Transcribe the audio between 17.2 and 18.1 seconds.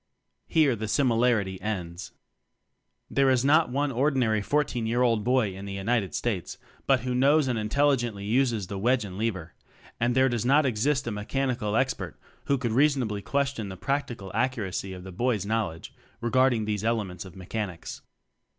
of mechanics.